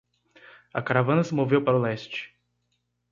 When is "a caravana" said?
0.73-1.23